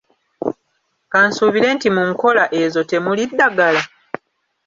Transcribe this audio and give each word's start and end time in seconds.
Kansuubire 1.11 1.67
nti 1.75 1.87
mu 1.95 2.03
nkola 2.11 2.43
ezo 2.61 2.81
temuli 2.89 3.23
ddagala? 3.31 3.81